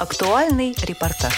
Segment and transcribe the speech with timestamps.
[0.00, 1.34] Актуальный репортаж.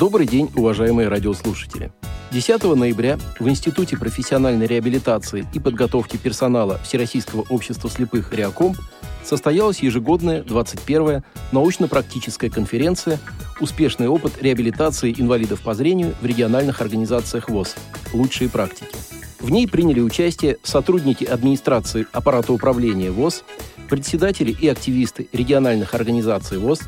[0.00, 1.92] Добрый день, уважаемые радиослушатели.
[2.30, 8.78] 10 ноября в Институте профессиональной реабилитации и подготовки персонала Всероссийского общества слепых «Реакомп»
[9.22, 11.22] состоялась ежегодная 21-я
[11.52, 13.18] научно-практическая конференция
[13.60, 17.74] «Успешный опыт реабилитации инвалидов по зрению в региональных организациях ВОЗ.
[18.14, 18.96] Лучшие практики».
[19.38, 23.44] В ней приняли участие сотрудники администрации аппарата управления ВОЗ,
[23.88, 26.80] председатели и активисты региональных организаций ВОЗ,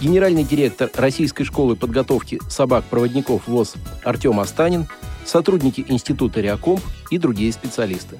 [0.00, 4.86] генеральный директор Российской школы подготовки собак-проводников ВОЗ Артем Астанин,
[5.24, 6.80] сотрудники Института Реакомп
[7.10, 8.18] и другие специалисты.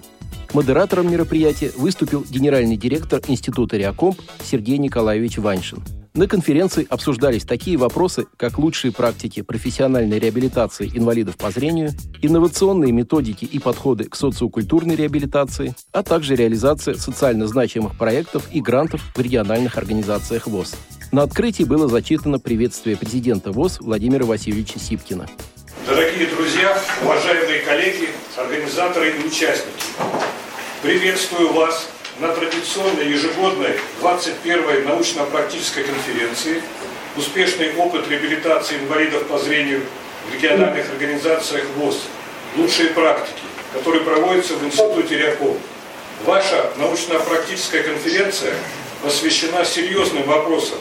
[0.52, 5.82] Модератором мероприятия выступил генеральный директор Института Реакомп Сергей Николаевич Ваншин–
[6.16, 11.90] на конференции обсуждались такие вопросы, как лучшие практики профессиональной реабилитации инвалидов по зрению,
[12.22, 19.02] инновационные методики и подходы к социокультурной реабилитации, а также реализация социально значимых проектов и грантов
[19.14, 20.76] в региональных организациях ВОЗ.
[21.12, 25.28] На открытии было зачитано приветствие президента ВОЗ Владимира Васильевича Сипкина.
[25.86, 28.08] Дорогие друзья, уважаемые коллеги,
[28.38, 29.75] организаторы и участники,
[30.86, 31.88] приветствую вас
[32.20, 36.62] на традиционной ежегодной 21-й научно-практической конференции
[37.16, 39.82] «Успешный опыт реабилитации инвалидов по зрению
[40.30, 42.02] в региональных организациях ВОЗ.
[42.56, 43.42] Лучшие практики»,
[43.72, 45.56] который проводится в Институте Ряков.
[46.24, 48.54] Ваша научно-практическая конференция
[49.02, 50.78] посвящена серьезным вопросам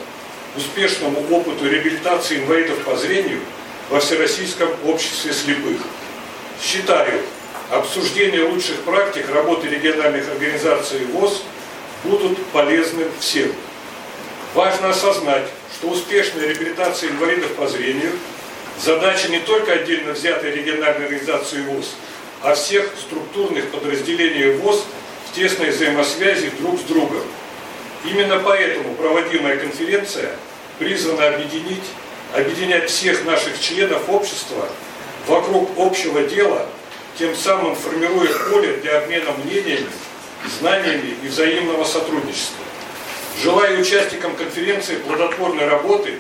[0.56, 3.40] успешному опыту реабилитации инвалидов по зрению
[3.90, 5.82] во Всероссийском обществе слепых.
[6.62, 7.24] Считаю,
[7.72, 11.44] обсуждение лучших практик работы региональных организаций ВОЗ
[12.04, 13.52] будут полезны всем.
[14.54, 18.12] Важно осознать, что успешная реабилитация инвалидов по зрению–
[18.80, 21.96] задача не только отдельно взятой региональной организации ВОЗ,
[22.42, 24.84] а всех структурных подразделений ВОЗ
[25.30, 27.24] в тесной взаимосвязи друг с другом.
[28.06, 30.36] Именно поэтому проводимая конференция
[30.78, 31.84] призвана объединить,
[32.34, 34.68] объединять всех наших членов общества
[35.28, 36.68] вокруг общего дела–
[37.18, 39.88] тем самым формируя поле для обмена мнениями,
[40.60, 42.64] знаниями и взаимного сотрудничества.
[43.42, 46.20] Желаю участникам конференции плодотворной работы,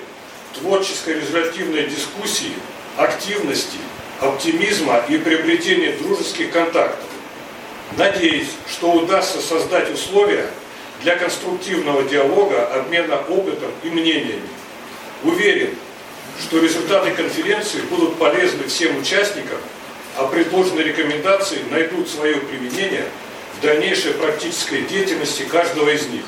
[0.54, 2.54] творческой результативной дискуссии,
[2.98, 3.78] активности,
[4.22, 7.06] оптимизма и приобретения дружеских контактов.
[7.98, 10.50] Надеюсь, что удастся создать условия
[11.02, 14.50] для конструктивного диалога, обмена опытом и мнениями.
[15.24, 15.76] Уверен,
[16.42, 19.58] что результаты конференции будут полезны всем участникам
[20.18, 23.06] а предложенные рекомендации найдут свое применение
[23.58, 26.24] в дальнейшей практической деятельности каждого из них.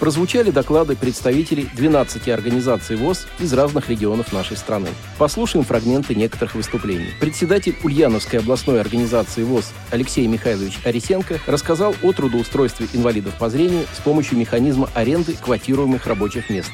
[0.00, 4.88] Прозвучали доклады представителей 12 организаций ВОЗ из разных регионов нашей страны.
[5.18, 7.12] Послушаем фрагменты некоторых выступлений.
[7.20, 14.00] Председатель Ульяновской областной организации ВОЗ Алексей Михайлович Арисенко рассказал о трудоустройстве инвалидов по зрению с
[14.00, 16.70] помощью механизма аренды квотируемых рабочих мест.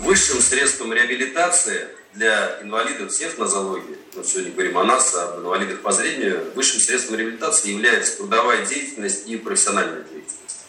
[0.00, 5.92] Высшим средством реабилитации для инвалидов всех нозологии, мы сегодня говорим о нас, об инвалидах по
[5.92, 10.66] зрению, высшим средством реабилитации является трудовая деятельность и профессиональная деятельность.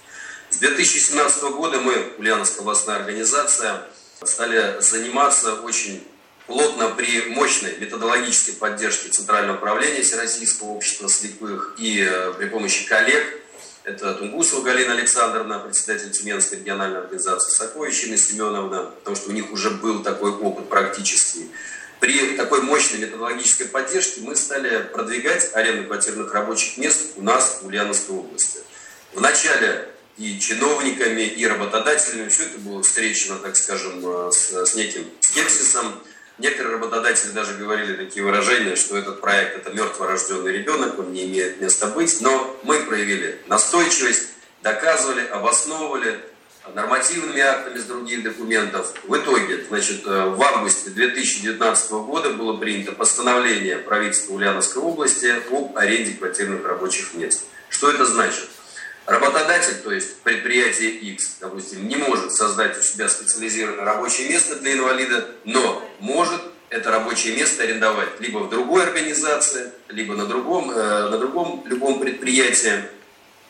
[0.50, 3.84] С 2017 года мы, Ульяновская областная организация,
[4.24, 6.04] стали заниматься очень
[6.48, 13.24] плотно при мощной методологической поддержке Центрального управления Всероссийского общества слепых и э, при помощи коллег–
[13.86, 19.70] это Тунгусова Галина Александровна, председатель Тюменской региональной организации, Сокольщина Семеновна, потому что у них уже
[19.70, 21.52] был такой опыт практический.
[22.00, 27.68] При такой мощной методологической поддержке мы стали продвигать аренду квартирных рабочих мест у нас в
[27.68, 28.60] Ульяновской области.
[29.14, 29.88] Вначале
[30.18, 36.02] и чиновниками, и работодателями все это было встречено, так скажем, с, с неким скепсисом.
[36.38, 41.62] Некоторые работодатели даже говорили такие выражения, что этот проект– это мертворожденный ребенок, он не имеет
[41.62, 42.20] места быть.
[42.20, 44.30] Но мы проявили настойчивость,
[44.62, 46.20] доказывали, обосновывали
[46.74, 48.94] нормативными актами с других документов.
[49.04, 55.78] В итоге, значит, э, в августе 2019 года было принято постановление правительства Ульяновской области об
[55.78, 57.46] аренде квартирных рабочих мест.
[57.70, 58.50] Что это значит?
[59.06, 64.74] Работодатель, то есть предприятие X, допустим, не может создать у себя специализированное рабочее место для
[64.74, 71.10] инвалида, но может это рабочее место арендовать либо в другой организации, либо на другом, э,
[71.10, 72.84] на другом любом предприятии.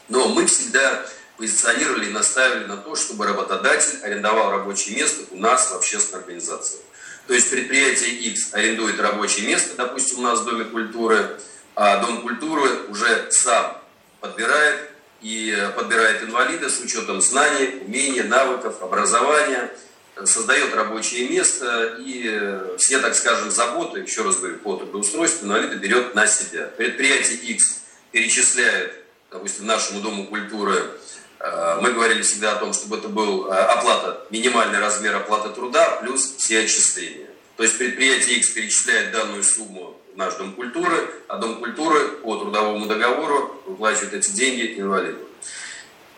[0.10, 1.06] Но мы всегда
[1.38, 6.80] позиционировали и наставили на то, чтобы работодатель арендовал рабочее место у нас в общественной организации.
[7.28, 11.40] То есть предприятие X арендует рабочее место, допустим, у нас в Доме культуры,
[11.76, 13.82] а Дом культуры уже сам
[14.20, 19.72] подбирает и подбирает инвалида с учетом знаний, умений, навыков, образования,
[20.24, 26.16] создает рабочее место и все, так скажем, заботы, еще раз говорю, по трудоустройству инвалида берет
[26.16, 26.68] на себя.
[26.78, 27.82] Предприятие X
[28.12, 28.94] перечисляет,
[29.30, 30.82] допустим, нашему Дому культуры
[31.82, 36.64] Мы говорили всегда о том, чтобы это был оплата, минимальный размер оплаты труда плюс все
[36.64, 37.28] отчисления.
[37.58, 42.86] То есть предприятие X перечисляет данную сумму наш Дом культуры, а Дом культуры по трудовому
[42.86, 45.20] договору выплачивает эти деньги инвалиду.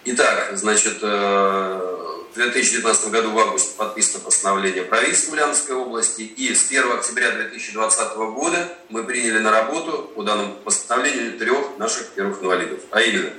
[0.06, 6.92] Итак, значит, в 2019 году в августе подписано постановление правительства Ульяновской области, и с 1
[6.92, 12.80] октября 2020 года мы приняли на работу по данному постановлению трех наших первых инвалидов.
[12.92, 13.32] А именно,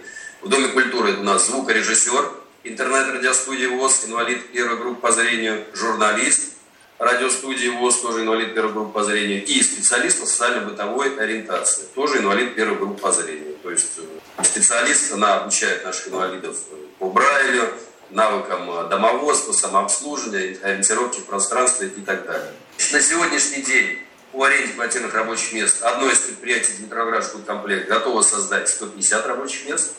[0.42, 2.32] в Доме культуры у нас звукорежиссер,
[2.64, 6.54] интернет-радиостудия ВОЗ, инвалид первой группы по зрению, журналист,
[6.98, 12.54] радиостудии ВОЗ, тоже инвалид первой группы по зрению, и специалист по социально-бытовой ориентации, тоже инвалид
[12.54, 13.56] первой группы по зрению.
[13.62, 16.56] То есть э, специалист, она обучает наших инвалидов
[16.98, 17.72] по Брайлю,
[18.10, 22.52] навыкам э, домоводства, самообслуживания, ориентировки в пространстве и так далее.
[22.92, 23.98] На сегодняшний день
[24.32, 29.94] по аренде квартирных рабочих мест одно из предприятий Дмитроградский комплект готово создать 150 рабочих мест,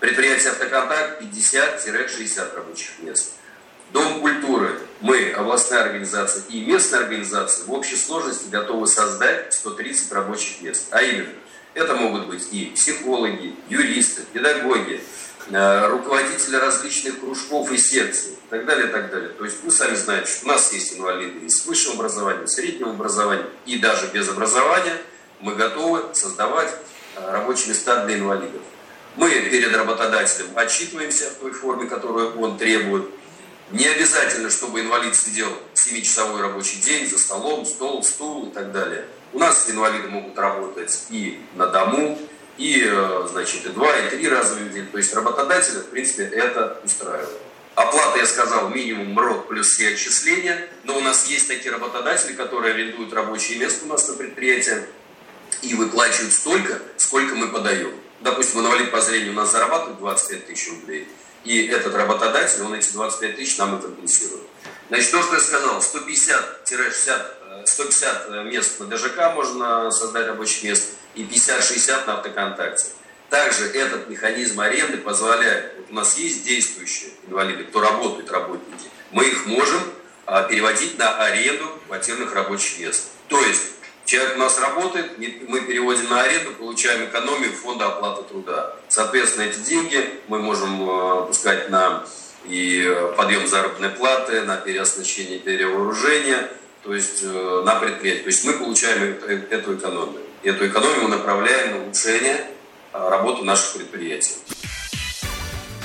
[0.00, 3.32] предприятие «Автоконтакт» 50-60 рабочих мест.
[3.92, 10.62] Дом культуры, мы, областная организация и местная организация, в общей сложности готовы создать 130 рабочих
[10.62, 10.86] мест.
[10.90, 11.32] А именно,
[11.74, 15.00] это могут быть и психологи, юристы, педагоги,
[15.50, 19.28] Э, руководители различных кружков и секций и так далее, и так далее.
[19.28, 22.90] То есть вы сами знаете, что у нас есть инвалиды и с высшим образованием, средним
[22.90, 24.96] образованием и даже без образования.
[25.40, 26.74] Мы готовы создавать
[27.16, 28.62] э, рабочие места для инвалидов.
[29.16, 33.04] Мы перед работодателем отчитываемся в той форме, которую он требует.
[33.70, 39.06] Не обязательно, чтобы инвалид сидел 7-часовой рабочий день за столом, стол, стул и так далее.
[39.32, 42.18] У нас инвалиды могут работать и на дому,
[42.58, 44.86] и, э, значит, и два, и три раза в неделю.
[44.92, 47.40] То есть работодателя, в принципе, это устраивает.
[47.74, 52.74] Оплата, я сказал, минимум МРОК плюс все отчисления, но у нас есть такие работодатели, которые
[52.74, 54.82] арендуют рабочие места у нас на предприятии
[55.62, 57.92] и выплачивают столько, сколько мы подаем.
[58.20, 61.08] Допустим, инвалид по зрению у нас зарабатывает 25 тысяч рублей,
[61.44, 64.42] и этот работодатель, он эти 25 тысяч нам и компенсирует.
[64.88, 70.94] Значит, то, что я сказал, 150-60 150 э, мест на ДЖК можно создать рабочих мест
[71.14, 72.86] и 50-60 на автоконтакте.
[73.30, 79.24] Также этот механизм аренды позволяет, вот у нас есть действующие инвалиды, кто работают, работники, мы
[79.24, 79.80] их можем
[80.26, 83.08] а, переводить на аренду квартирных рабочих мест.
[83.28, 83.62] То есть
[84.04, 88.74] человек у нас работает, мы переводим на аренду, получаем экономию фонда оплаты труда.
[88.88, 92.04] Соответственно, эти деньги мы можем а, пускать на
[92.46, 96.48] и подъем заработной платы, на переоснащение, перевооружение–
[96.84, 98.24] то есть э, на предприятие.
[98.24, 99.16] То есть мы получаем
[99.50, 100.20] эту экономию.
[100.42, 102.46] Эту экономию мы направляем на улучшение
[102.92, 104.32] работы наших предприятий.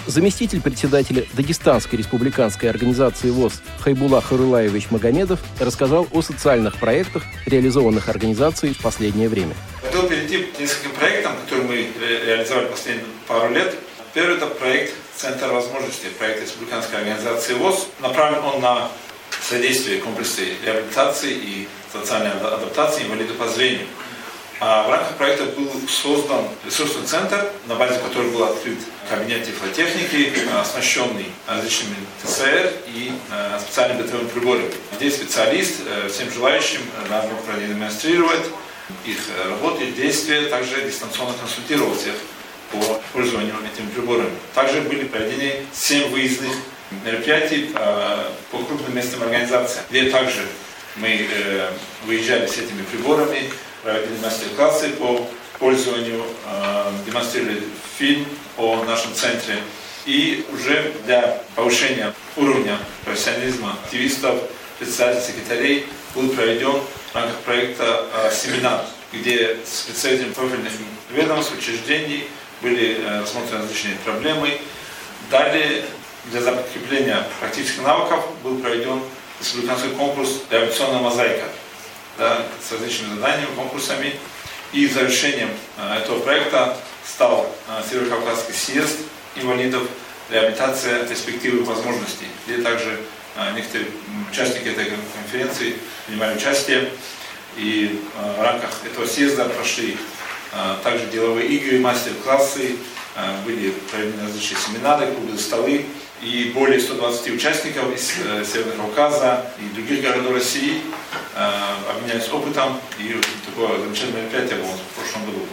[0.07, 8.73] Заместитель председателя Дагестанской республиканской организации ВОЗ Хайбула Харулаевич Магомедов рассказал о социальных проектах, реализованных организацией
[8.73, 9.55] в последнее время.
[9.81, 11.87] Хотел перейти к нескольким проектам, которые мы
[12.25, 13.75] реализовали последние пару лет.
[14.13, 17.87] Первый это проект «Центр возможностей», проект республиканской организации ВОЗ.
[17.99, 18.89] Направлен он на
[19.47, 23.85] содействие комплексной реабилитации и социальной адаптации инвалидов по зрению.
[24.61, 28.77] А в рамках проекта был создан ресурсный центр, на базе которого был открыт
[29.09, 34.71] кабинет тифлотехники, оснащенный различными ТСР и э, специальными бытовыми приборами.
[34.97, 38.47] Здесь специалист э, всем желающим мог продемонстрировать
[39.05, 42.15] их э, работы, действия, также дистанционно консультировать всех
[42.71, 44.31] по пользованию этими приборами.
[44.53, 46.51] Также были проведены 7 выездных
[47.05, 50.41] мероприятий а, по крупным местным организациям, где также
[50.95, 51.69] мы э,
[52.05, 53.49] выезжали с этими приборами,
[53.83, 55.27] проводили мастер-классы по
[55.59, 57.63] пользованию, а, демонстрировали
[57.97, 58.25] фильм
[58.57, 59.57] о нашем центре.
[60.05, 64.39] И уже для повышения уровня профессионализма активистов,
[64.79, 66.81] председателей, секретарей был проведен
[67.11, 70.71] в рамках проекта а, семинар, где с представителями профильных
[71.11, 72.27] ведомств, учреждений
[72.61, 74.59] были э, рассмотрены различные проблемы.
[75.31, 75.85] Далее
[76.25, 79.01] для закрепления практических навыков был проведен
[79.39, 81.45] республиканский конкурс «Реабилитационная мозаика»
[82.19, 84.13] да, с различными заданиями, конкурсами.
[84.71, 88.97] И завершением э, этого проекта стал э, Северо-Кавказский съезд
[89.35, 89.87] инвалидов
[90.29, 92.99] «Реабилитация перспективы возможностей», где также
[93.35, 93.87] э, некоторые
[94.29, 94.91] участники этой
[95.23, 96.91] конференции принимали участие.
[97.57, 97.99] И
[98.37, 99.97] в рамках этого съезда прошли
[100.83, 102.77] также деловые игры, мастер-классы,
[103.45, 105.85] были проведены различные семинары, круглые столы,
[106.21, 110.81] и более 120 участников из э, Северного Кавказа и других городов России
[111.35, 111.49] э,
[111.89, 115.45] обменялись опытом, и такое замечательное мероприятие было в прошлом году.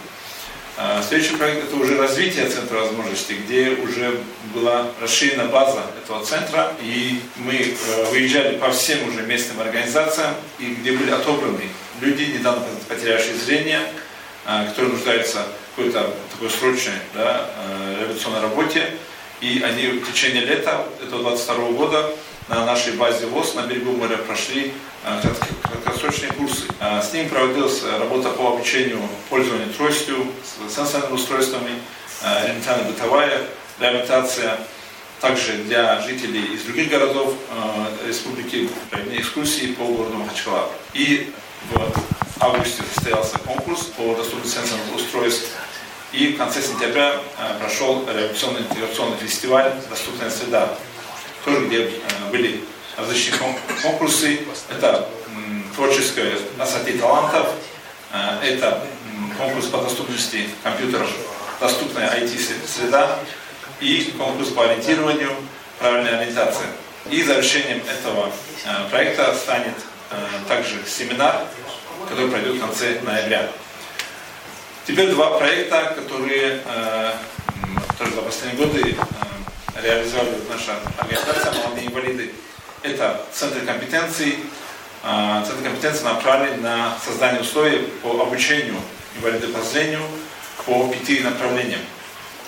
[0.77, 4.19] Э, следующий проект– это уже развитие Центра возможностей, где уже
[4.53, 10.75] была расширена база этого центра, и мы э, выезжали по всем уже местным организациям, и
[10.75, 11.63] где были отобраны
[12.01, 13.81] люди, недавно потерявшие зрение,
[14.45, 18.93] которые нуждаются в какой-то такой срочной да, э, революционной работе,
[19.39, 22.11] И они в течение лета этого 22 года
[22.47, 25.21] на нашей базе ВОЗ на берегу моря прошли э,
[25.63, 26.63] краткосрочные курсы.
[26.79, 30.25] Э, с ними проводилась работа по обучению пользованию тростью,
[30.67, 31.71] сенсорными устройствами,
[32.23, 33.47] э, элементарно-бытовая
[33.79, 34.57] реабилитация.
[35.19, 37.33] Также для жителей из других городов
[38.07, 38.69] республики
[39.13, 40.69] экскурсии по городу Махачкала.
[40.93, 41.33] И
[41.71, 41.91] в
[42.39, 45.47] августе состоялся конкурс по доступности сенсорных устройств.
[46.13, 47.19] И в конце сентября
[47.59, 50.69] прошел революционный интеграционный фестиваль «Доступная среда»,
[51.47, 51.89] тоже где э,
[52.31, 52.61] были
[52.97, 53.39] различные
[53.81, 54.39] конкурсы.
[54.69, 55.07] Это
[55.75, 57.53] творческое ассорти талантов,
[58.13, 58.83] э, это
[59.37, 61.09] конкурс по доступности компьютеров,
[61.59, 63.19] доступная IT-среда
[63.79, 65.31] и конкурс по ориентированию,
[65.79, 66.67] правильной ориентации.
[67.09, 68.29] И завершением этого
[68.65, 69.75] э, проекта станет
[70.47, 71.43] также семинар,
[72.07, 73.49] который пройдет в конце ноября.
[74.87, 76.61] Теперь два проекта, которые
[77.97, 78.95] тоже за последние годы
[79.83, 82.31] реализовали наша организация «Молодые инвалиды».
[82.83, 84.39] Это центр компетенций.
[85.03, 88.75] А, центр компетенции направлен на создание условий по обучению
[89.17, 90.03] инвалидов по зрению
[90.65, 91.81] по пяти направлениям.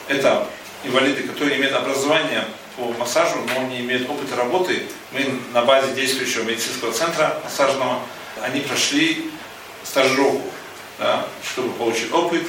[0.07, 0.47] Это
[0.85, 2.45] инвалиды, которые имеют образование
[2.77, 4.83] по массажу, но не имеют опыта работы.
[5.11, 7.99] Мы на базе действующего медицинского центра массажного,
[8.41, 9.29] они прошли
[9.83, 10.49] стажировку,
[10.99, 12.43] да, чтобы получить опыт,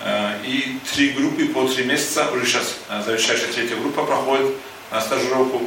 [0.00, 4.54] Э, и три группы по три месяца, уже сейчас э, завершающая третья группа проходит
[4.90, 5.62] на стажировку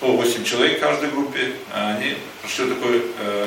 [0.00, 3.02] по 8 человек в каждой группе, э, они прошли такую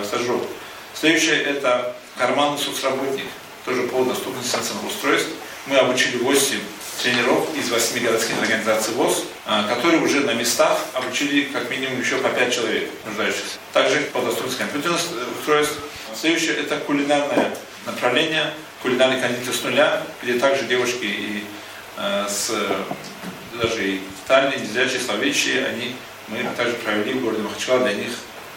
[0.06, 0.48] стажировку.
[0.94, 3.26] Следующее это карманный соцработник,
[3.64, 5.30] тоже по доступности сенсорных устройств.
[5.68, 6.60] Мы обучили 8
[7.04, 9.26] тренеров из 8 городских организаций ВОЗ,
[9.68, 13.60] которые уже на местах обучили как минимум еще по 5 человек нуждающихся.
[13.74, 15.02] Также по доступности компьютерных
[15.38, 15.76] устройств.
[16.20, 17.54] Следующее это кулинарное
[17.88, 21.44] направление– кулинарный кондитер с нуля, где также девушки и
[21.98, 22.51] э, с
[23.60, 25.96] даже и тотальные, незрячие, словечие, они,
[26.27, 28.12] мы также провели в городе Махачкала для них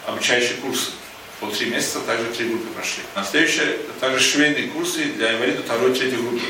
[0.05, 0.91] обучающие курсы.
[1.39, 3.01] По три месяца также три группы прошли.
[3.15, 6.45] На следующее, также швейные курсы для инвалидов второй и третьей группы.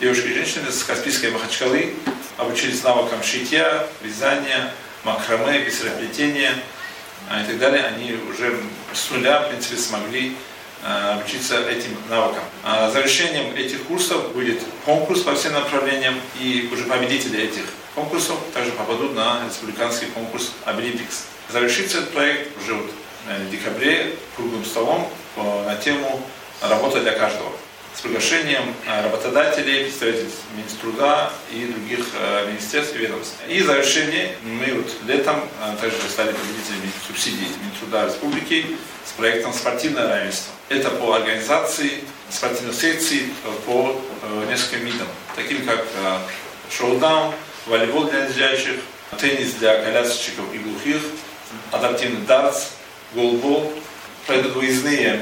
[0.00, 1.94] Девушки и женщины с Каспийской Махачкалы
[2.36, 4.72] обучились навыкам шитья, вязания,
[5.04, 6.52] макраме, бисероплетения
[7.30, 7.84] а, и так далее.
[7.84, 8.58] Они уже
[8.92, 10.36] с нуля, в принципе, смогли
[10.86, 12.44] Э, учиться этим навыкам.
[12.62, 17.64] А завершением этих курсов будет конкурс по всем направлениям, и уже победители этих
[17.94, 21.22] конкурсов также попадут на республиканский конкурс Abilipix.
[21.50, 22.90] Завершится этот проект уже вот
[23.26, 26.20] в декабре круглым столом на тему
[26.60, 27.50] «Работа для каждого»
[27.96, 33.36] с приглашением э, работодателей, представителей Минтруда и других э, министерств и ведомств.
[33.48, 35.40] И в завершение мы вот летом
[35.80, 38.66] также стали победителями субсидий Минтруда Республики
[39.04, 40.52] с проектом «Спортивное равенство».
[40.68, 43.32] Это по организации спортивных секций
[43.66, 46.18] по э, нескольким видам, таким как э,
[46.70, 47.34] шоу-даун,
[47.66, 48.80] волейбол для незрячих,
[49.18, 51.02] теннис для колясочников и глухих,
[51.70, 52.70] адаптивный дартс,
[53.14, 53.72] голбол.
[54.26, 55.20] Пройдут выездные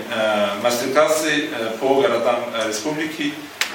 [0.62, 1.48] мастер-классы
[1.80, 3.34] по городам республики,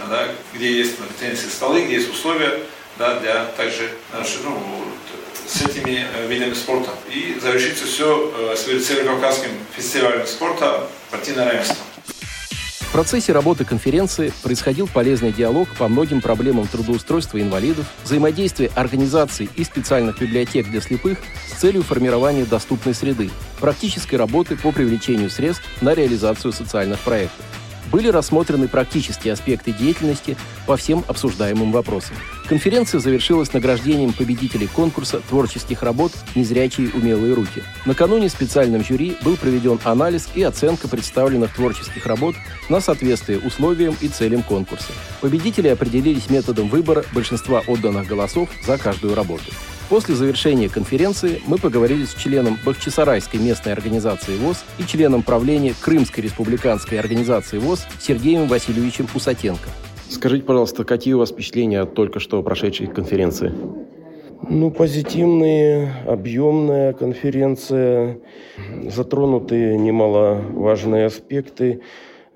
[0.09, 2.59] да, где есть теннисные столы, где есть условия
[2.97, 3.91] да, для также
[4.43, 4.85] ну,
[5.45, 6.91] с этими видами спорта.
[7.09, 11.77] И завершится все с Северо-Кавказским фестивалем спорта «Партийное равенство».
[12.97, 20.19] Процессе работы конференции происходил полезный диалог по многим проблемам трудоустройства инвалидов, взаимодействия организаций и специальных
[20.19, 26.51] библиотек для слепых с целью формирования доступной среды, практической работы по привлечению средств на реализацию
[26.51, 27.45] социальных проектов
[27.91, 32.15] были рассмотрены практические аспекты деятельности по всем обсуждаемым вопросам.
[32.47, 37.63] Конференция завершилась награждением победителей конкурса творческих работ «Незрячие умелые руки».
[37.85, 42.35] Накануне специальным жюри был проведен анализ и оценка представленных творческих работ
[42.69, 44.91] на соответствие условиям и целям конкурса.
[45.19, 49.51] Победители определились методом выбора большинства отданных голосов за каждую работу.
[49.89, 56.25] После завершения конференции мы поговорили с членом Бахчисарайской местной организации ВОЗ и членом правления Крымской
[56.25, 59.69] республиканской организации ВОЗ Сергеем Васильевичем Усатенко.
[60.09, 63.53] Скажите, пожалуйста, какие у вас впечатления от только что прошедшей конференции?
[64.49, 68.19] Ну, позитивные, объемная конференция,
[68.89, 71.79] затронуты немаловажные аспекты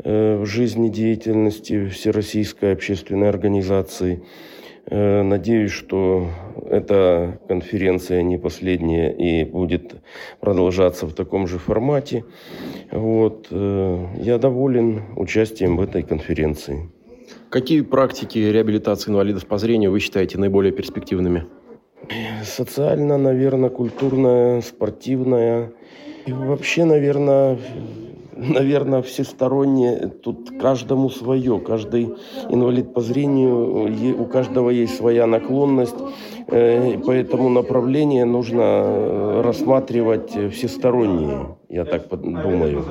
[0.04, 6.28] э, в жизни деятельности Всероссийской общественной организации– Э, надеюсь, что
[6.70, 9.96] эта конференция не последняя и будет
[10.40, 12.24] продолжаться в таком же формате.
[12.92, 13.48] Вот.
[13.52, 16.90] Э, я доволен участием в этой конференции.
[17.50, 21.46] Какие практики реабилитации инвалидов по зрению вы считаете наиболее перспективными?
[22.44, 25.72] Социально, наверное, культурная, спортивная.
[26.26, 27.60] И вообще, наверное,
[28.42, 32.14] наверное, всесторонне, тут каждому свое, каждый
[32.50, 35.96] инвалид по зрению, у каждого есть своя наклонность,
[36.48, 42.84] э, поэтому направление нужно э, рассматривать всестороннее, я так думаю.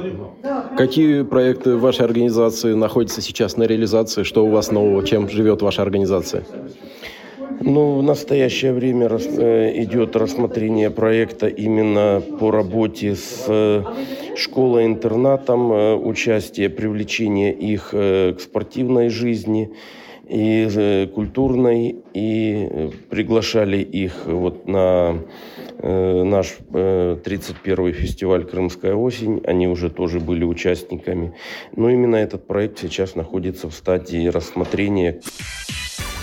[0.76, 4.22] Какие проекты вашей организации находятся сейчас на реализации?
[4.22, 5.04] Что у вас нового?
[5.04, 6.44] Чем живет ваша организация?
[7.62, 13.84] Ну, в настоящее время э, идет рассмотрение проекта именно по работе с
[14.40, 19.70] э, школой-интернатом, э, участие, привлечение их к спортивной жизни
[20.28, 25.18] и культурной, и приглашали их вот на
[25.82, 29.40] наш 31-й фестиваль «Крымская осень».
[29.44, 31.34] Они уже тоже были участниками.
[31.74, 35.20] Но именно этот проект сейчас находится в стадии рассмотрения.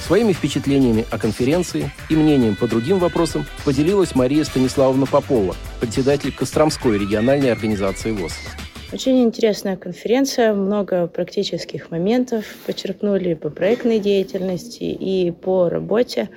[0.07, 6.97] Своими впечатлениями о конференции и мнением по другим вопросам поделилась Мария Станиславовна Попова, председатель Костромской
[6.97, 8.31] региональной организации ВОЗ.
[8.93, 16.29] Очень интересная конференция, много практических моментов подчеркнули по проектной деятельности и по работе.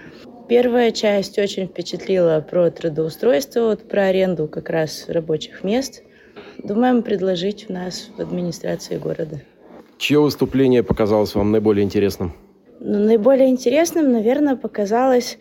[0.48, 6.02] Первая часть очень впечатлила про трудоустройство, вот про аренду как раз рабочих мест.
[6.58, 9.40] Думаем предложить у нас в администрации города.
[9.96, 12.34] Чье выступление показалось вам наиболее интересным?
[12.80, 15.38] Но наиболее интересным, наверное, показалось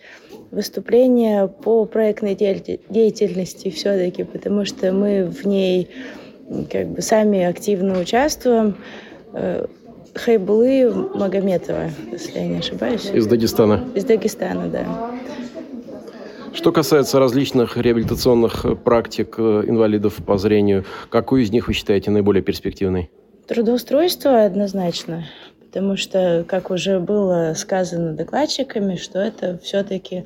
[0.51, 5.89] выступление по проектной деятельности все-таки, потому что мы в ней
[6.69, 8.75] как бы сами активно участвуем.
[9.33, 9.67] Э,
[10.15, 13.09] Хайбулы Магометова, если я не ошибаюсь.
[13.13, 13.87] Из Дагестана.
[13.95, 15.11] Из Дагестана, да.
[16.51, 22.41] Что касается различных реабилитационных практик э, инвалидов по зрению, какую из них вы считаете наиболее
[22.41, 23.11] перспективной?
[23.47, 25.25] Трудоустройство однозначно
[25.69, 30.25] потому что, как уже было сказано докладчиками, что это все-таки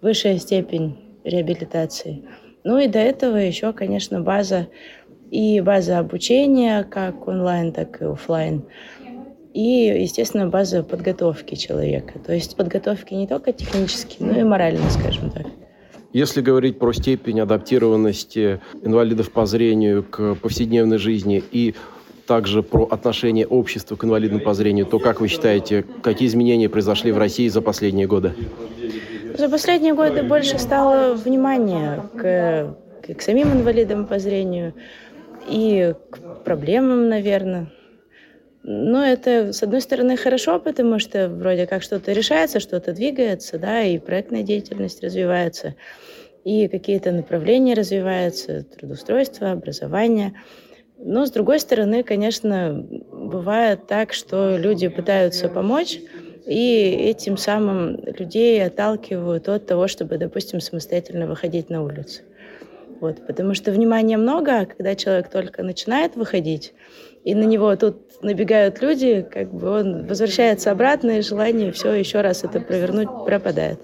[0.00, 2.22] высшая степень реабилитации.
[2.62, 4.68] Ну и до этого еще, конечно, база
[5.32, 8.62] и база обучения, как онлайн, так и офлайн.
[9.52, 12.20] И, естественно, база подготовки человека.
[12.20, 15.46] То есть подготовки не только технически, но и морально, скажем так.
[16.12, 21.74] Если говорить про степень адаптированности инвалидов по зрению к повседневной жизни и
[22.26, 27.12] также про отношение общества к инвалидам по зрению, то как вы считаете, какие изменения произошли
[27.12, 28.34] в России за последние годы?
[29.36, 32.76] За последние годы больше стало внимания к,
[33.14, 34.74] к самим инвалидам по зрению
[35.48, 37.70] и к проблемам, наверное.
[38.62, 43.82] Но это, с одной стороны, хорошо, потому что вроде как что-то решается, что-то двигается, да,
[43.82, 45.74] и проектная деятельность развивается,
[46.44, 50.32] и какие-то направления развиваются, трудоустройство, образование–
[50.98, 55.98] но, с другой стороны, конечно, бывает так, что люди пытаются помочь,
[56.46, 62.22] и этим самым людей отталкивают от того, чтобы, допустим, самостоятельно выходить на улицу.
[63.00, 66.74] Вот, потому что внимания много, а когда человек только начинает выходить,
[67.24, 72.20] и на него тут набегают люди, как бы он возвращается обратно, и желание все еще
[72.20, 73.80] раз это провернуть пропадает.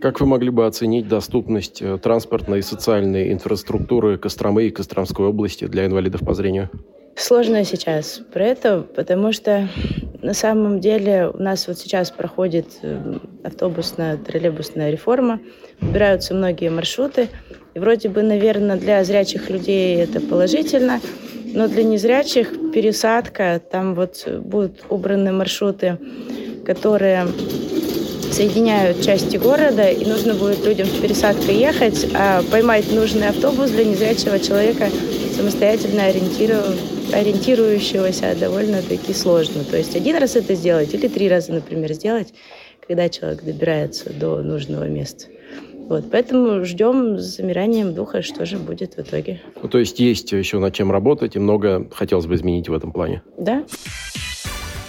[0.00, 5.66] Как вы могли бы оценить доступность э, транспортной и социальной инфраструктуры Костромы и Костромской области
[5.66, 6.70] для инвалидов по зрению?
[7.16, 9.68] Сложно сейчас про это, потому что
[10.22, 15.38] на самом деле у нас вот сейчас проходит э, автобусная, троллейбусная реформа,
[15.82, 17.28] убираются многие маршруты.
[17.74, 21.00] И вроде бы, наверное, для зрячих людей это положительно,
[21.44, 25.98] но для незрячих пересадка, там вот будут убраны маршруты,
[26.64, 27.26] которые
[28.32, 33.84] соединяют части города, и нужно будет людям с пересадкой ехать, а поймать нужный автобус для
[33.84, 34.88] незрячего человека
[35.36, 36.02] самостоятельно
[37.12, 39.64] ориентирующегося довольно-таки сложно.
[39.64, 42.32] То есть один раз это сделать или три раза, например, сделать,
[42.86, 45.26] когда человек добирается до нужного места.
[45.88, 49.40] Вот, поэтому ждем с замиранием духа, что же будет в итоге.
[49.60, 52.92] Ну, то есть есть еще над чем работать, и много хотелось бы изменить в этом
[52.92, 53.22] плане.
[53.36, 53.64] Да.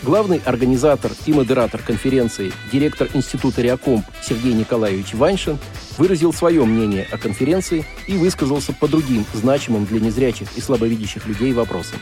[0.04, 5.60] Главный организатор и модератор конференции, директор Института Реакомп Сергей Николаевич Ваншин
[6.00, 11.54] выразил свое мнение о конференции и высказался по другим значимым для незрячих и слабовидящих людей
[11.54, 12.00] вопросам.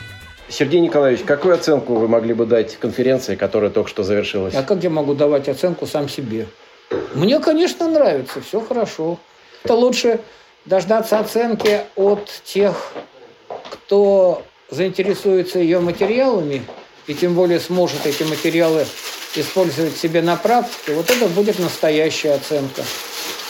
[0.48, 4.54] Сергей Николаевич, какую оценку вы могли бы дать конференции, которая только что завершилась?
[4.54, 6.46] А как я могу давать оценку сам себе?
[7.14, 9.18] Мне, конечно, нравится, все хорошо.
[9.62, 10.20] Это лучше
[10.64, 12.94] дождаться оценки от тех,
[13.70, 16.62] кто заинтересуется ее материалами
[17.06, 18.86] и тем более сможет эти материалы
[19.34, 22.82] использовать себе на практике, вот это будет настоящая оценка.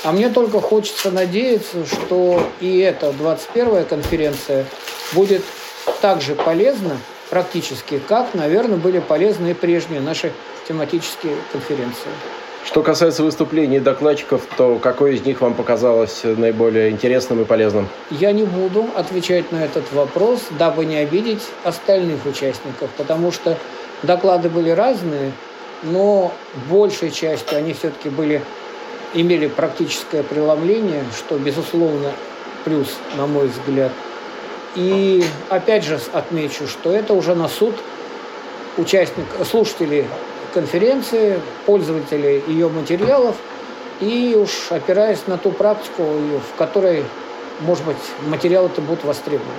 [0.03, 4.67] А мне только хочется надеяться, что и эта 21-я конференция
[5.13, 5.43] будет
[6.01, 10.33] так же полезна практически, как, наверное, были полезны и прежние наши
[10.67, 12.11] тематические конференции.
[12.71, 17.89] Что касается выступлений докладчиков, то какое из них вам показалось наиболее интересным и полезным?
[18.11, 23.59] Я не буду отвечать на этот вопрос, дабы не обидеть остальных участников, потому что
[24.05, 25.33] доклады были разные,
[25.83, 26.33] но
[26.69, 28.41] большей частью они все-таки были,
[29.15, 32.13] имели практическое преломление, что, безусловно,
[32.65, 33.91] плюс, на мой взгляд.
[34.77, 37.75] И опять же отмечу, что это уже на суд
[38.77, 40.07] участник, слушателей
[40.53, 43.37] конференции, пользователей ее материалов,
[44.01, 47.05] и уж опираясь на ту практику, в которой,
[47.61, 49.51] может быть, материалы-то будут востребованы.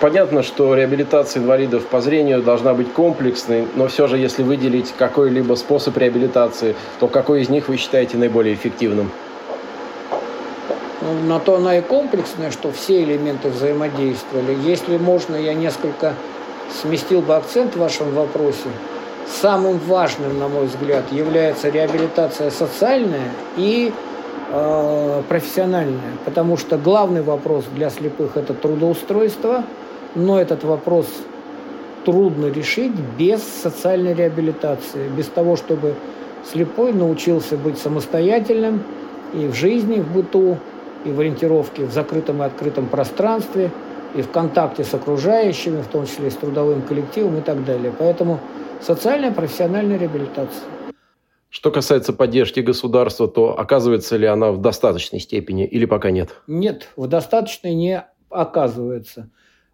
[0.00, 5.54] Понятно, что реабилитация инвалидов по зрению должна быть комплексной, но все же, если выделить какой-либо
[5.54, 9.12] способ реабилитации, то какой из них вы считаете наиболее эффективным?
[11.02, 14.56] Ну, на то она и комплексная, что все элементы взаимодействовали.
[14.64, 16.14] Если можно, я несколько
[16.82, 18.68] сместил бы акцент в вашем вопросе.
[19.28, 23.92] Самым важным, на мой взгляд, является реабилитация социальная и
[24.50, 29.64] э, профессиональная, потому что главный вопрос для слепых– это трудоустройство,
[30.14, 31.06] но этот вопрос
[32.04, 35.94] трудно решить без социальной реабилитации, без того, чтобы
[36.50, 38.84] слепой научился быть самостоятельным
[39.34, 40.58] и в жизни, в быту,
[41.04, 43.70] и в ориентировке в закрытом и открытом пространстве–
[44.16, 47.92] и в контакте с окружающими, в том числе с трудовым коллективом и так далее.
[47.96, 48.40] Поэтому
[48.80, 50.64] социальная профессиональная реабилитация.
[51.48, 56.42] Что касается поддержки государства, то оказывается ли она в достаточной степени или пока нет?
[56.46, 59.30] Нет, в достаточной не оказывается.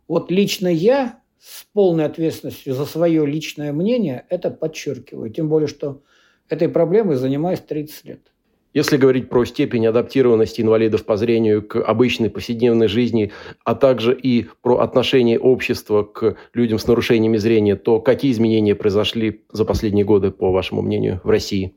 [0.06, 5.30] Вот лично я с полной ответственностью за свое личное мнение это подчеркиваю.
[5.30, 6.02] Тем более, что
[6.48, 8.31] этой проблемой занимаюсь 30 лет.
[8.74, 13.30] Если говорить про степень адаптированности инвалидов по зрению к обычной повседневной жизни,
[13.64, 19.44] а также и про отношение общества к людям с нарушениями зрения, то какие изменения произошли
[19.52, 21.74] за последние годы, по вашему мнению, в России?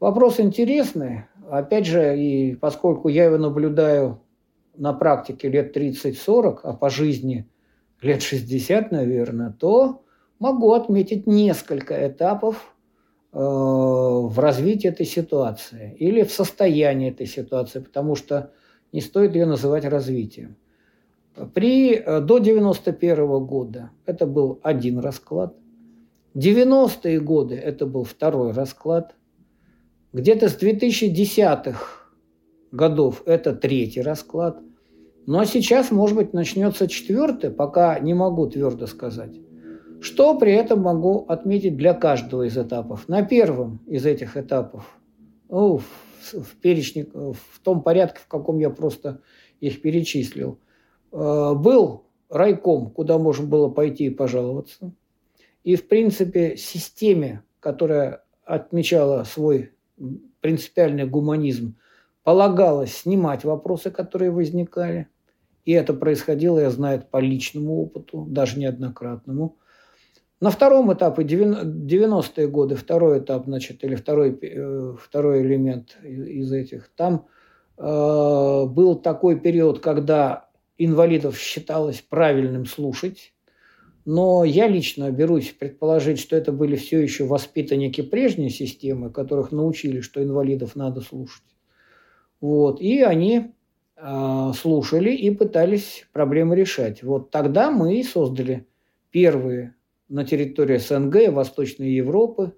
[0.00, 1.24] Вопрос интересный.
[1.50, 4.20] Опять же, и поскольку я его наблюдаю
[4.76, 7.48] на практике лет 30-40, а по жизни
[8.02, 10.02] лет 60, наверное, то
[10.38, 12.71] могу отметить несколько этапов
[13.32, 18.52] в развитии этой ситуации или в состоянии этой ситуации, потому что
[18.92, 20.56] не стоит ее называть развитием.
[21.54, 25.56] При, э, до 91 года это был один расклад.
[26.34, 29.14] 90-е годы это был второй расклад.
[30.12, 32.10] Где-то с 2010-х
[32.70, 34.60] годов это третий расклад.
[35.26, 39.34] Ну а сейчас, может быть, начнется четвертый, пока не могу твердо сказать.
[40.02, 43.08] Что при этом могу отметить для каждого из этапов?
[43.08, 44.98] На первом из этих этапов,
[45.48, 49.20] ну, в, в перечне, в том порядке, в каком я просто
[49.60, 50.58] их перечислил,
[51.12, 54.92] э, был райком, куда можно было пойти и пожаловаться.
[55.62, 59.70] И, в принципе, системе, которая отмечала свой
[60.40, 61.76] принципиальный гуманизм,
[62.24, 65.06] полагалось снимать вопросы, которые возникали.
[65.64, 69.58] И это происходило, я знаю, по личному опыту, даже неоднократному.
[70.42, 76.90] На втором этапе, 90-е годы, второй этап, значит, или второй, э, второй элемент из этих,
[76.96, 77.28] там
[77.78, 77.82] э,
[78.66, 83.32] был такой период, когда инвалидов считалось правильным слушать,
[84.04, 90.00] но я лично берусь предположить, что это были все еще воспитанники прежней системы, которых научили,
[90.00, 91.44] что инвалидов надо слушать.
[92.40, 92.80] Вот.
[92.80, 93.52] И они
[93.96, 97.04] э, слушали и пытались проблемы решать.
[97.04, 98.66] Вот тогда мы и создали
[99.12, 99.76] первые
[100.12, 102.52] на территории СНГ Восточной Европы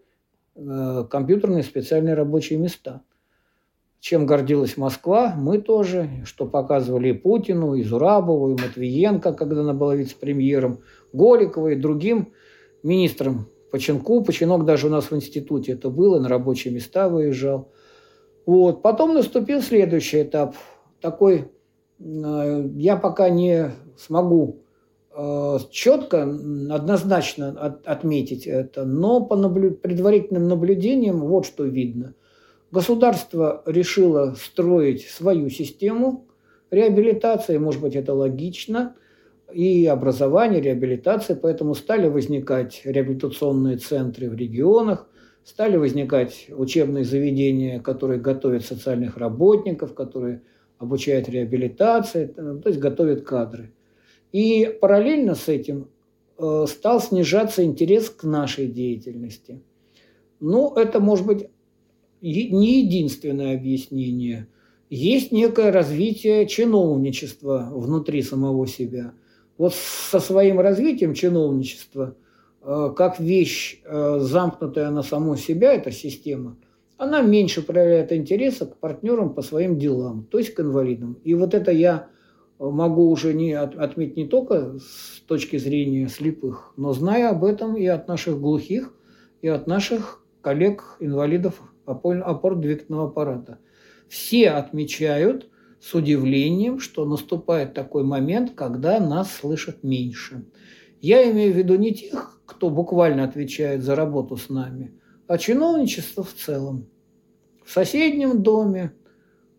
[0.57, 3.03] э, компьютерные специальные рабочие места.
[4.01, 9.73] Чем гордилась Москва, мы тоже, что показывали и Путину, и Зурабову, и Матвиенко, когда она
[9.73, 10.81] была вице-премьером,
[11.12, 12.33] Голикова и другим
[12.83, 14.25] министрам Починку.
[14.25, 17.71] Починок даже у нас в институте это было, на рабочие места выезжал.
[18.47, 18.83] Вот.
[18.83, 20.57] Потом наступил следующий этап.
[21.01, 21.53] Такой,
[22.01, 24.63] э, я пока не смогу
[25.70, 29.70] четко, однозначно от, отметить это, но по наблю...
[29.70, 32.14] предварительным наблюдениям вот что видно.
[32.72, 36.27] Государство решило строить свою систему
[36.72, 38.96] реабилитации, может быть, это логично,
[39.53, 45.07] и образование, реабилитация, поэтому стали возникать реабилитационные центры в регионах,
[45.44, 50.42] стали возникать учебные заведения, которые готовят социальных работников, которые
[50.79, 53.72] обучают реабилитации, то есть готовят кадры–
[54.35, 55.90] и параллельно с этим
[56.38, 59.62] э, стал снижаться интерес к нашей деятельности.
[60.40, 61.47] Ну, это может быть
[62.20, 64.49] не единственное объяснение.
[64.90, 69.12] Есть некое развитие чиновничества внутри самого себя.
[69.57, 72.16] Вот со своим развитием чиновничества
[72.61, 76.57] э, как вещь, э, замкнутая на саму себя, эта система,
[76.97, 81.20] она меньше проявляет интереса к партнерам по своим делам, то есть к инвалидам.
[81.23, 82.09] И вот это я
[82.59, 87.87] могу уже не отметить не только с точки зрения слепых, но зная об этом и
[87.87, 88.95] от наших глухих,
[89.43, 93.59] и от наших коллег-инвалидов опорно-двигательного аппарата.
[94.09, 95.49] Все отмечают
[95.81, 100.47] с удивлением, что наступает такой момент, когда нас слышат меньше.
[101.01, 106.23] Я имею в виду не тех, кто буквально отвечает за работу с нами, а чиновничество
[106.23, 106.87] в целом.
[107.64, 108.93] В соседнем доме,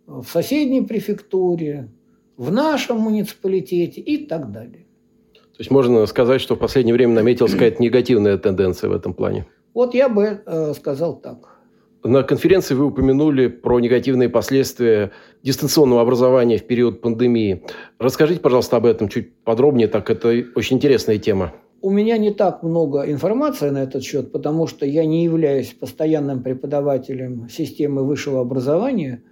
[0.08, 1.92] в соседней префектуре,
[2.38, 4.86] в нашем муниципалитете и так далее.
[5.34, 9.46] То есть можно сказать, что в последнее время наметилась какая-то негативная тенденция в этом плане?
[9.74, 11.56] Вот я бы э, сказал так.
[12.04, 15.12] На конференции вы упомянули про негативные последствия
[15.44, 17.64] дистанционного образования в период пандемии.
[17.98, 21.54] Расскажите, пожалуйста, об этом чуть подробнее, так это очень интересная тема.
[21.82, 26.44] У меня не так много информации на этот счет, потому что я не являюсь постоянным
[26.44, 29.24] преподавателем системы высшего образования.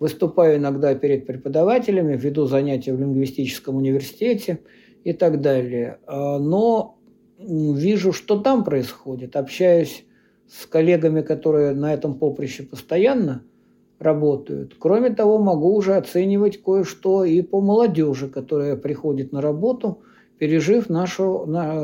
[0.00, 4.60] Выступаю иногда перед преподавателями, веду занятия в лингвистическом университете
[5.04, 5.98] и так далее.
[6.06, 6.98] А, но
[7.38, 10.04] вижу, что там происходит, общаюсь
[10.48, 13.42] с коллегами, которые на этом поприще постоянно
[13.98, 14.76] работают.
[14.78, 20.02] Кроме того, могу уже оценивать кое-что и по молодежи, которая приходит на работу,
[20.38, 21.74] пережив нашу, на,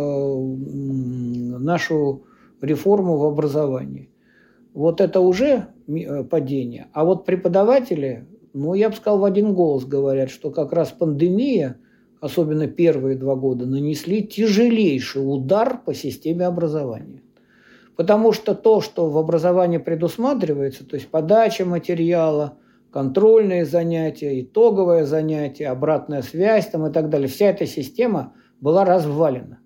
[1.58, 2.24] нашу
[2.60, 4.10] реформу в образовании.
[4.74, 6.88] Вот это уже э, падение.
[6.92, 11.76] А вот преподаватели, ну, я бы сказал, в один голос говорят, что как раз пандемия,
[12.20, 17.22] особенно первые два года, нанесли тяжелейший удар по системе образования.
[17.96, 22.58] Потому что то, что в образовании предусматривается, то есть подача материала,
[22.90, 29.59] контрольные занятия, итоговое занятие, обратная связь там и так далее, вся эта система была развалена.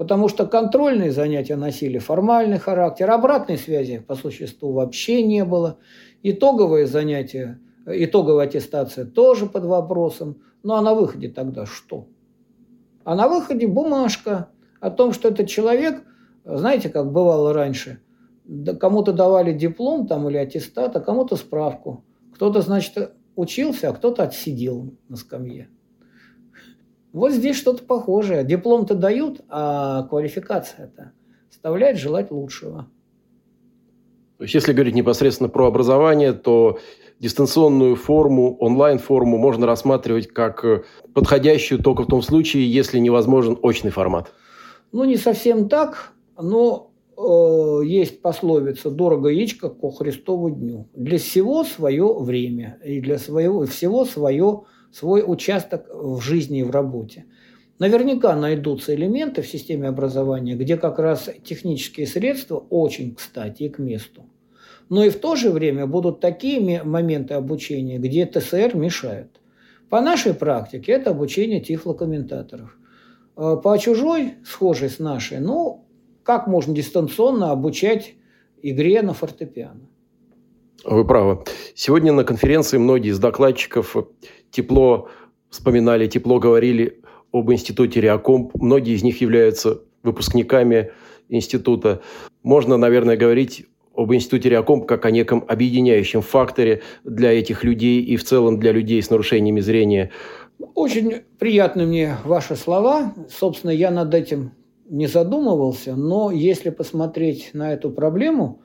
[0.00, 5.76] Потому что контрольные занятия носили формальный характер, обратной связи по существу вообще не было.
[6.22, 10.40] Итоговые занятия, итоговая аттестация тоже под вопросом.
[10.62, 12.08] Ну а на выходе тогда что?
[13.04, 14.48] А на выходе бумажка
[14.80, 16.02] о том, что этот человек
[16.46, 18.00] знаете, как бывало раньше,
[18.80, 22.06] кому-то давали диплом там или аттестат, а кому-то справку.
[22.36, 25.68] Кто-то, значит, учился, а кто-то отсидел на скамье.
[27.12, 28.44] Вот здесь что-то похожее.
[28.44, 31.12] Диплом-то дают, а квалификация-то
[31.50, 32.88] оставляет желать лучшего.
[34.38, 36.78] То есть, если говорить непосредственно про образование, то
[37.18, 44.32] дистанционную форму, онлайн-форму можно рассматривать как подходящую только в том случае, если невозможен очный формат.
[44.92, 46.12] Ну, не совсем так.
[46.40, 50.88] Но э, есть пословица «дорого яичко ко Христову дню».
[50.94, 56.70] Для всего свое время и для своего, всего свое, свой участок в жизни и в
[56.70, 57.26] работе.
[57.78, 63.78] Наверняка найдутся элементы в системе образования, где как раз технические средства очень кстати и к
[63.78, 64.26] месту.
[64.90, 69.40] Но и в то же время будут такие моменты обучения, где ТСР мешают.
[69.88, 72.76] По нашей практике это обучение тифлокомментаторов.
[73.36, 75.84] Э, по чужой, схожей с нашей, ну,
[76.22, 78.14] как можно дистанционно обучать
[78.62, 79.89] игре на фортепиано.
[80.84, 81.44] Вы правы.
[81.74, 83.96] Сегодня на конференции многие из докладчиков
[84.50, 85.08] тепло
[85.50, 88.52] вспоминали, тепло говорили об институте Реакомп.
[88.54, 90.92] Многие из них являются выпускниками
[91.28, 92.00] института.
[92.42, 98.16] Можно, наверное, говорить об институте Реакомп как о неком объединяющем факторе для этих людей и
[98.16, 100.10] в целом для людей с нарушениями зрения.
[100.74, 103.14] Очень приятны мне ваши слова.
[103.28, 104.52] Собственно, я над этим
[104.88, 108.62] не задумывался, но если посмотреть на эту проблему,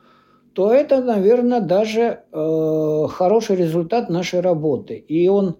[0.55, 4.95] то это, наверное, даже э, хороший результат нашей работы.
[4.95, 5.57] И он,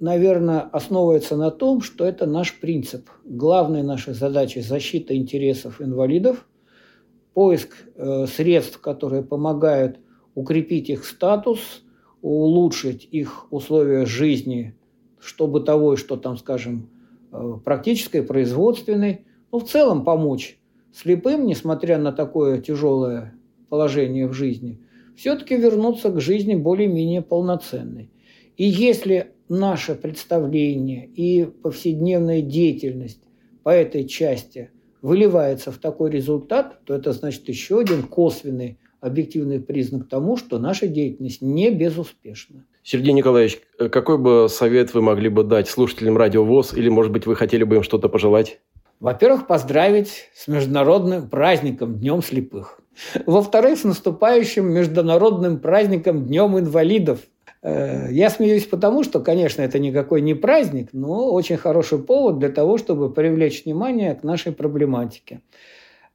[0.00, 3.10] наверное, основывается на том, что это наш принцип.
[3.24, 6.48] Главная наша задача– защита интересов инвалидов,
[7.34, 9.98] поиск э, средств, которые помогают
[10.34, 11.84] укрепить их статус,
[12.22, 14.74] улучшить их условия жизни,
[15.20, 16.88] что бытовой, что там, скажем,
[17.30, 20.58] э, практической, производственной– ну, в целом помочь
[20.92, 23.34] слепым, несмотря на такое тяжелое
[23.68, 24.80] положение в жизни,
[25.16, 28.10] все-таки вернуться к жизни более-менее полноценной.
[28.56, 33.20] И если наше представление и повседневная деятельность
[33.62, 34.70] по этой части
[35.02, 40.86] выливается в такой результат, то это значит еще один косвенный объективный признак тому, что наша
[40.86, 42.64] деятельность не безуспешна.
[42.82, 47.26] Сергей Николаевич, какой бы совет вы могли бы дать слушателям Радио ВОЗ, или, может быть,
[47.26, 48.60] вы хотели бы им что-то пожелать?
[49.00, 52.80] Во-первых, поздравить с международным праздником Днем слепых.
[53.26, 57.20] Во-вторых, с наступающим международным праздником Днем инвалидов.
[57.62, 62.48] Э, я смеюсь потому, что, конечно, это никакой не праздник, но очень хороший повод для
[62.48, 65.42] того, чтобы привлечь внимание к нашей проблематике.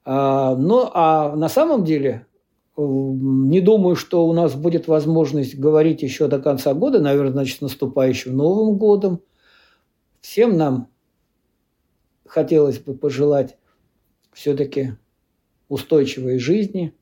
[0.03, 2.25] А, ну, а на самом деле
[2.77, 8.35] не думаю, что у нас будет возможность говорить еще до конца года, наверное, значит, наступающим
[8.35, 9.21] Новым годом.
[10.21, 10.87] Всем нам
[12.25, 13.57] хотелось бы пожелать
[14.31, 14.93] все-таки
[15.71, 16.93] устойчивой жизни,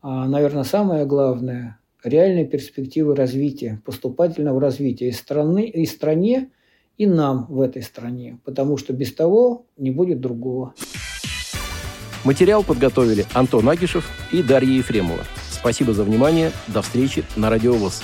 [0.00, 6.48] а, наверное, самое главное– реальные перспективы развития, поступательного развития и, страны, и стране,
[6.96, 10.74] и нам в этой стране, потому что без того не будет другого.
[12.24, 15.24] Материал подготовили Антон Агишев и Дарья Ефремова.
[15.50, 16.52] Спасибо за внимание.
[16.68, 18.02] До встречи на Радио ВОЗ.